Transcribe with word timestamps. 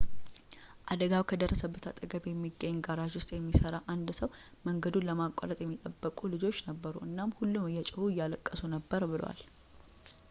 አደጋው 0.93 1.23
ከደረሰበት 1.29 1.85
አጠገብ 1.89 2.23
በሚገኝ 2.27 2.77
ጋራዥ 2.87 3.11
ውስጥ 3.19 3.29
የሚሠራ 3.35 3.75
አንድ 3.93 4.09
ሰው 4.21 4.31
መንገዱን 4.69 5.07
ለማቋረጥ 5.09 5.59
የሚጠብቁ 5.63 6.19
ልጆች 6.33 6.65
ነበሩ 6.71 6.95
እናም 7.09 7.37
ሁሉም 7.41 7.71
እየጮሁ 7.71 8.07
እያለቀሱ 8.15 8.63
ነበር 8.75 9.05
ብሏል 9.13 9.41